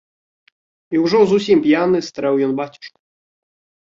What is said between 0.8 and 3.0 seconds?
І ўжо зусім п'яны стрэў ён бацюшку.